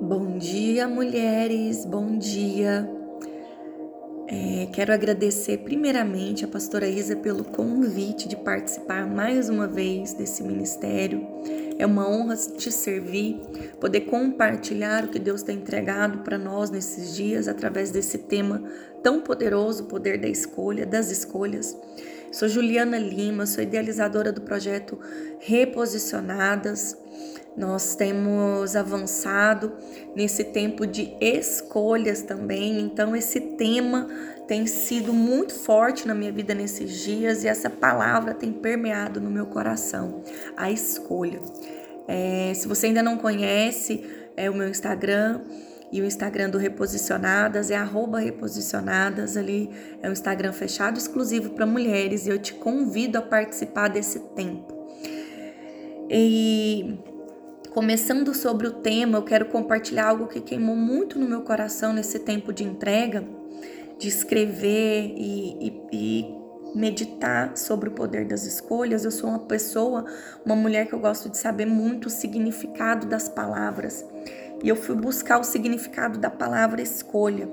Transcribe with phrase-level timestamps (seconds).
[0.00, 2.90] Bom dia, mulheres, bom dia.
[4.26, 10.42] É, quero agradecer primeiramente a pastora Isa pelo convite de participar mais uma vez desse
[10.42, 11.28] ministério.
[11.78, 13.40] É uma honra te servir,
[13.78, 18.62] poder compartilhar o que Deus tem entregado para nós nesses dias através desse tema
[19.02, 21.76] tão poderoso, o poder da escolha, das escolhas.
[22.32, 24.98] Sou Juliana Lima, sou idealizadora do projeto
[25.40, 26.96] Reposicionadas.
[27.56, 29.72] Nós temos avançado
[30.14, 34.08] nesse tempo de escolhas também, então esse tema
[34.46, 39.30] tem sido muito forte na minha vida nesses dias e essa palavra tem permeado no
[39.30, 40.22] meu coração
[40.56, 41.40] a escolha.
[42.08, 44.04] É, se você ainda não conhece,
[44.36, 45.42] é o meu Instagram
[45.92, 47.76] e o Instagram do Reposicionadas é
[48.22, 49.36] reposicionadas.
[49.36, 49.70] Ali
[50.02, 54.72] é um Instagram fechado exclusivo para mulheres e eu te convido a participar desse tempo.
[56.08, 56.98] E
[57.70, 62.18] começando sobre o tema, eu quero compartilhar algo que queimou muito no meu coração nesse
[62.18, 63.24] tempo de entrega,
[63.98, 66.34] de escrever e, e, e
[66.74, 69.04] meditar sobre o poder das escolhas.
[69.04, 70.04] Eu sou uma pessoa,
[70.44, 74.04] uma mulher que eu gosto de saber muito o significado das palavras.
[74.62, 77.48] E eu fui buscar o significado da palavra escolha.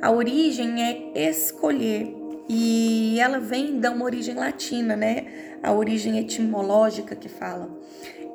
[0.00, 2.12] A origem é escolher
[2.48, 5.58] e ela vem da uma origem latina, né?
[5.62, 7.70] A origem etimológica que fala.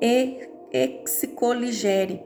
[0.01, 2.21] E excoligere,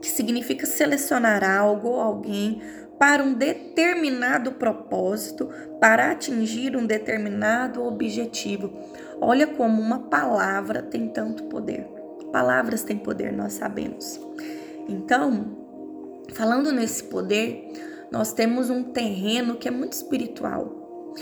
[0.00, 2.60] que significa selecionar algo ou alguém
[2.98, 5.48] para um determinado propósito,
[5.80, 8.72] para atingir um determinado objetivo.
[9.20, 11.84] Olha como uma palavra tem tanto poder.
[12.32, 14.20] Palavras têm poder, nós sabemos.
[14.88, 15.56] Então,
[16.32, 17.72] falando nesse poder,
[18.10, 21.14] nós temos um terreno que é muito espiritual.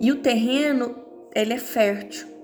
[0.00, 0.96] E o terreno,
[1.34, 2.37] ele é fértil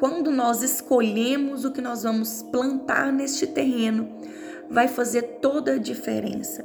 [0.00, 4.08] quando nós escolhemos o que nós vamos plantar neste terreno,
[4.70, 6.64] vai fazer toda a diferença.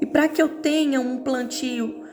[0.00, 2.04] E para que eu tenha um plantio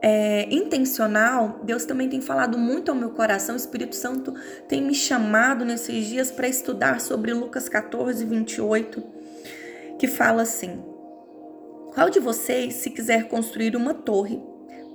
[0.00, 4.32] é, intencional, Deus também tem falado muito ao meu coração, o Espírito Santo
[4.68, 9.02] tem me chamado nesses dias para estudar sobre Lucas 14, 28,
[9.98, 10.84] que fala assim:
[11.94, 14.40] Qual de vocês, se quiser construir uma torre,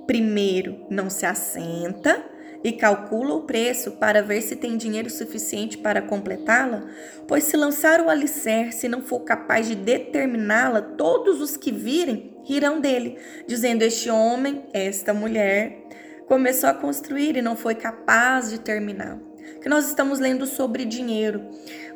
[0.06, 6.02] primeiro não se assenta e calcula o preço para ver se tem dinheiro suficiente para
[6.02, 6.84] completá-la?
[7.26, 12.36] Pois se lançar o alicerce e não for capaz de determiná-la, todos os que virem
[12.44, 15.84] rirão dele, dizendo: Este homem, esta mulher,
[16.26, 19.18] começou a construir e não foi capaz de terminar.
[19.62, 21.42] Que nós estamos lendo sobre dinheiro,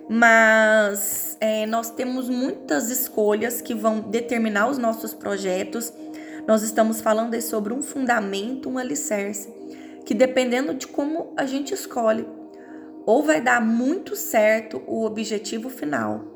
[0.09, 5.93] mas é, nós temos muitas escolhas que vão determinar os nossos projetos.
[6.47, 9.49] Nós estamos falando sobre um fundamento, um alicerce
[10.04, 12.26] que dependendo de como a gente escolhe,
[13.04, 16.32] ou vai dar muito certo o objetivo final,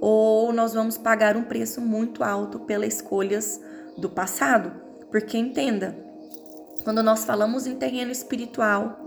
[0.00, 3.60] ou nós vamos pagar um preço muito alto pelas escolhas
[3.96, 4.72] do passado.
[5.10, 5.96] Porque entenda,
[6.82, 8.98] quando nós falamos em terreno espiritual,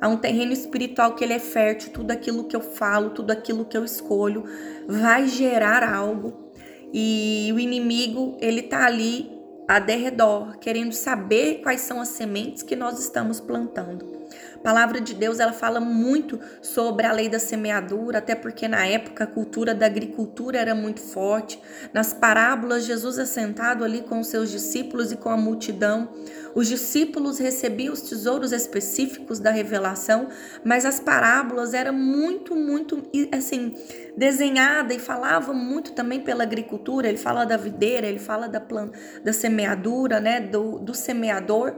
[0.00, 3.64] há um terreno espiritual que ele é fértil, tudo aquilo que eu falo, tudo aquilo
[3.64, 4.44] que eu escolho
[4.88, 6.50] vai gerar algo.
[6.92, 9.35] E o inimigo, ele tá ali
[9.68, 14.25] a derredor, querendo saber quais são as sementes que nós estamos plantando.
[14.54, 18.86] A palavra de Deus ela fala muito sobre a lei da semeadura, até porque na
[18.86, 21.60] época a cultura da agricultura era muito forte.
[21.92, 26.08] Nas parábolas, Jesus é sentado ali com os seus discípulos e com a multidão.
[26.54, 30.28] Os discípulos recebiam os tesouros específicos da revelação,
[30.64, 33.74] mas as parábolas eram muito, muito assim
[34.16, 37.08] desenhada e falava muito também pela agricultura.
[37.08, 38.90] Ele fala da videira, ele fala da, plan,
[39.22, 41.74] da semeadura, né, do, do semeador.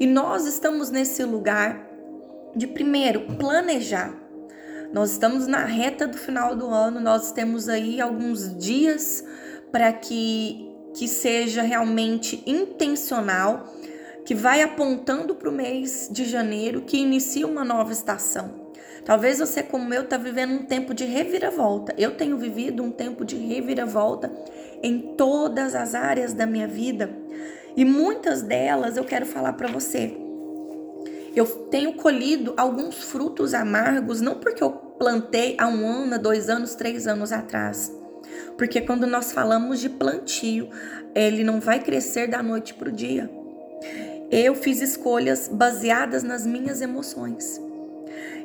[0.00, 1.95] E nós estamos nesse lugar
[2.56, 4.14] de primeiro planejar.
[4.92, 9.22] Nós estamos na reta do final do ano, nós temos aí alguns dias
[9.70, 13.70] para que que seja realmente intencional,
[14.24, 18.66] que vai apontando para o mês de janeiro, que inicia uma nova estação.
[19.04, 21.94] Talvez você, como eu, está vivendo um tempo de reviravolta.
[21.96, 24.32] Eu tenho vivido um tempo de reviravolta
[24.82, 27.10] em todas as áreas da minha vida.
[27.76, 30.25] E muitas delas eu quero falar para você.
[31.36, 36.74] Eu tenho colhido alguns frutos amargos, não porque eu plantei há um ano, dois anos,
[36.74, 37.92] três anos atrás.
[38.56, 40.70] Porque quando nós falamos de plantio,
[41.14, 43.30] ele não vai crescer da noite para o dia.
[44.30, 47.60] Eu fiz escolhas baseadas nas minhas emoções.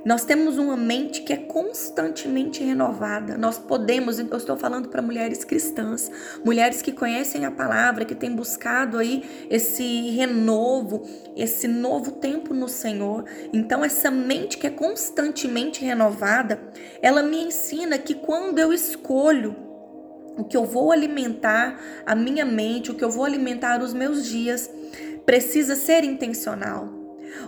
[0.03, 3.37] Nós temos uma mente que é constantemente renovada.
[3.37, 6.09] Nós podemos, eu estou falando para mulheres cristãs,
[6.43, 11.03] mulheres que conhecem a palavra, que têm buscado aí esse renovo,
[11.35, 13.25] esse novo tempo no Senhor.
[13.53, 16.59] Então essa mente que é constantemente renovada,
[17.01, 19.55] ela me ensina que quando eu escolho
[20.35, 24.25] o que eu vou alimentar a minha mente, o que eu vou alimentar os meus
[24.25, 24.67] dias,
[25.25, 27.00] precisa ser intencional.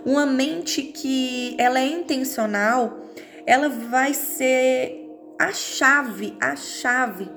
[0.05, 2.99] Uma mente que ela é intencional,
[3.45, 5.09] ela vai ser
[5.39, 7.29] a chave, a chave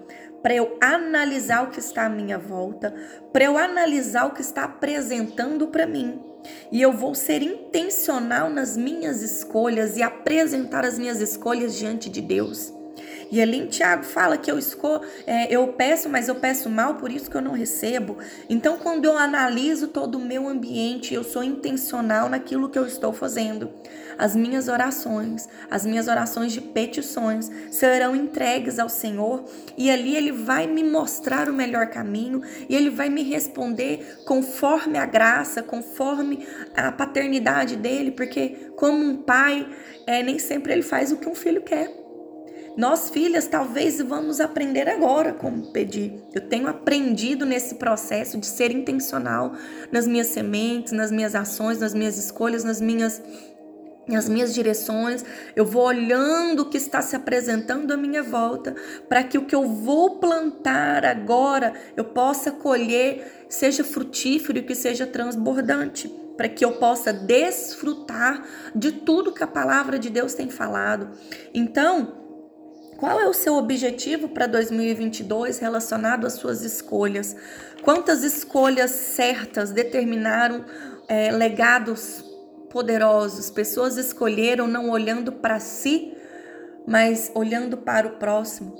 [0.42, 2.94] para eu analisar o que está à minha volta,
[3.32, 6.20] para eu analisar o que está apresentando para mim.
[6.70, 12.20] E eu vou ser intencional nas minhas escolhas e apresentar as minhas escolhas diante de
[12.20, 12.72] Deus.
[13.30, 16.94] E ali em Tiago fala que eu esco, é, eu peço, mas eu peço mal,
[16.94, 18.18] por isso que eu não recebo.
[18.48, 23.12] Então, quando eu analiso todo o meu ambiente, eu sou intencional naquilo que eu estou
[23.12, 23.70] fazendo.
[24.18, 29.44] As minhas orações, as minhas orações de petições serão entregues ao Senhor
[29.76, 34.96] e ali Ele vai me mostrar o melhor caminho e Ele vai me responder conforme
[34.96, 39.68] a graça, conforme a paternidade dele, porque como um pai,
[40.06, 42.05] é, nem sempre ele faz o que um filho quer.
[42.76, 46.22] Nós, filhas, talvez vamos aprender agora como pedir.
[46.34, 49.54] Eu tenho aprendido nesse processo de ser intencional
[49.90, 53.22] nas minhas sementes, nas minhas ações, nas minhas escolhas, nas minhas
[54.08, 55.24] nas minhas direções,
[55.56, 58.74] eu vou olhando o que está se apresentando à minha volta,
[59.08, 64.76] para que o que eu vou plantar agora eu possa colher, seja frutífero e que
[64.76, 68.46] seja transbordante, para que eu possa desfrutar
[68.76, 71.10] de tudo que a palavra de Deus tem falado.
[71.52, 72.25] Então,
[72.96, 77.36] qual é o seu objetivo para 2022 relacionado às suas escolhas?
[77.82, 80.64] Quantas escolhas certas determinaram
[81.06, 82.24] é, legados
[82.70, 83.50] poderosos?
[83.50, 86.16] Pessoas escolheram não olhando para si,
[86.86, 88.74] mas olhando para o próximo.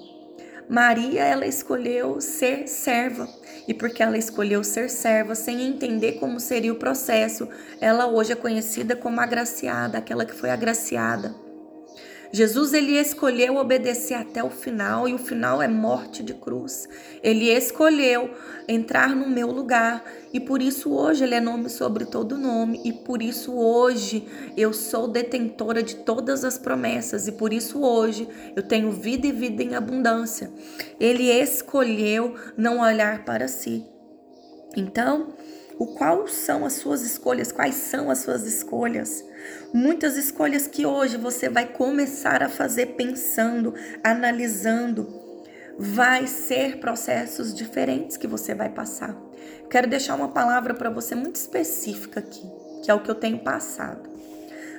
[0.69, 3.29] Maria, ela escolheu ser serva.
[3.69, 7.49] E porque ela escolheu ser serva sem entender como seria o processo,
[7.81, 11.46] ela hoje é conhecida como agraciada, aquela que foi agraciada.
[12.37, 16.87] Jesus ele escolheu obedecer até o final e o final é morte de cruz.
[17.23, 18.31] Ele escolheu
[18.69, 20.05] entrar no meu lugar
[20.35, 24.75] e por isso hoje ele é nome sobre todo nome e por isso hoje eu
[24.75, 29.63] sou detentora de todas as promessas e por isso hoje eu tenho vida e vida
[29.63, 30.53] em abundância.
[31.01, 33.83] Ele escolheu não olhar para si.
[34.77, 35.33] Então,
[35.79, 37.51] o qual são as suas escolhas?
[37.51, 39.25] Quais são as suas escolhas?
[39.73, 45.27] Muitas escolhas que hoje você vai começar a fazer pensando, analisando,
[45.79, 49.17] vai ser processos diferentes que você vai passar.
[49.71, 52.43] Quero deixar uma palavra para você muito específica aqui,
[52.83, 54.09] que é o que eu tenho passado.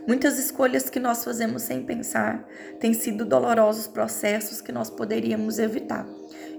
[0.08, 2.48] Muitas escolhas que nós fazemos sem pensar
[2.80, 6.08] têm sido dolorosos processos que nós poderíamos evitar.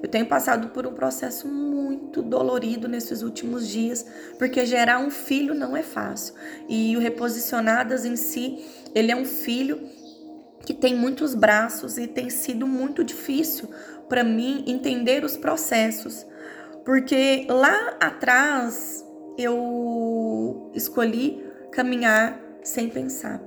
[0.02, 4.06] Eu tenho passado por um processo muito dolorido nesses últimos dias,
[4.38, 6.34] porque gerar um filho não é fácil.
[6.68, 8.64] E o Reposicionadas em si,
[8.94, 9.88] ele é um filho
[10.64, 13.68] que tem muitos braços e tem sido muito difícil
[14.08, 16.26] para mim entender os processos.
[16.84, 19.04] Porque lá atrás
[19.36, 23.40] eu escolhi caminhar sem pensar.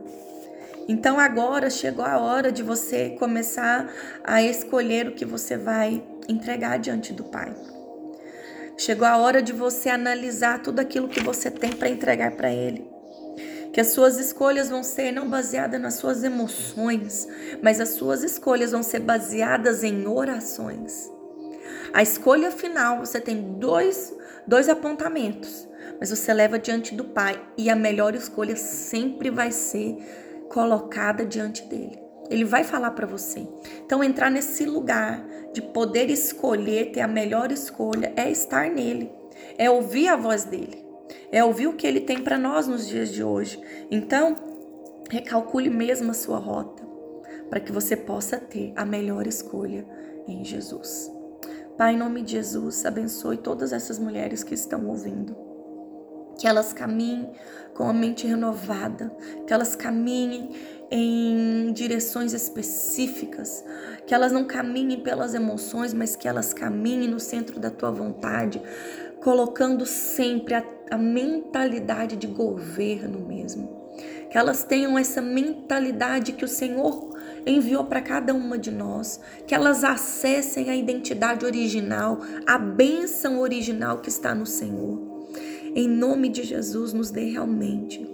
[0.92, 3.90] Então agora chegou a hora de você começar
[4.26, 7.56] a escolher o que você vai entregar diante do Pai.
[8.78, 12.86] Chegou a hora de você analisar tudo aquilo que você tem para entregar para Ele.
[13.72, 17.26] Que as suas escolhas vão ser não baseadas nas suas emoções,
[17.64, 21.10] mas as suas escolhas vão ser baseadas em orações.
[21.94, 24.14] A escolha final, você tem dois,
[24.46, 29.98] dois apontamentos, mas você leva diante do Pai e a melhor escolha sempre vai ser
[30.52, 31.98] colocada diante dele.
[32.30, 33.48] Ele vai falar para você.
[33.86, 39.10] Então, entrar nesse lugar de poder escolher, ter a melhor escolha, é estar nele,
[39.58, 40.86] é ouvir a voz dele,
[41.32, 43.62] é ouvir o que ele tem para nós nos dias de hoje.
[43.90, 44.36] Então,
[45.10, 46.84] recalcule mesmo a sua rota,
[47.50, 49.86] para que você possa ter a melhor escolha
[50.28, 51.12] em Jesus.
[51.78, 55.51] Pai, em nome de Jesus, abençoe todas essas mulheres que estão ouvindo.
[56.42, 57.30] Que elas caminhem
[57.76, 60.50] com a mente renovada, que elas caminhem
[60.90, 63.64] em direções específicas,
[64.08, 68.60] que elas não caminhem pelas emoções, mas que elas caminhem no centro da tua vontade,
[69.22, 73.80] colocando sempre a, a mentalidade de governo mesmo.
[74.32, 77.12] Que elas tenham essa mentalidade que o Senhor
[77.46, 84.00] enviou para cada uma de nós, que elas acessem a identidade original, a bênção original
[84.00, 85.11] que está no Senhor.
[85.74, 88.06] Em nome de Jesus, nos dê realmente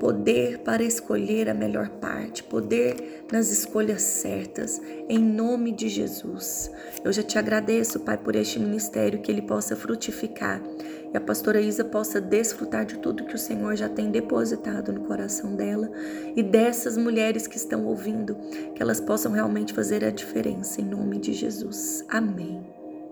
[0.00, 6.72] poder para escolher a melhor parte, poder nas escolhas certas, em nome de Jesus.
[7.04, 10.60] Eu já te agradeço, Pai, por este ministério, que ele possa frutificar
[11.12, 15.02] e a pastora Isa possa desfrutar de tudo que o Senhor já tem depositado no
[15.02, 15.88] coração dela
[16.34, 18.34] e dessas mulheres que estão ouvindo,
[18.74, 22.04] que elas possam realmente fazer a diferença, em nome de Jesus.
[22.08, 22.81] Amém.